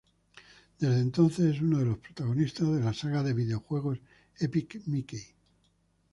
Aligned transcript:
Desde 0.79 0.99
entonces 0.99 1.57
es 1.57 1.61
uno 1.61 1.77
de 1.77 1.85
los 1.85 1.99
protagonistas 1.99 2.67
de 2.71 2.79
la 2.79 2.91
saga 2.91 3.21
de 3.21 3.33
videojuegos 3.35 3.99
Epic 4.39 4.81
Mickey. 4.87 5.21